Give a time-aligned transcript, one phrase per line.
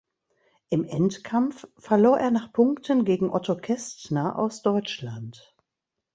[0.69, 5.55] Im Endkampf verlor er nach Punkten gegen Otto Kästner aus Deutschland.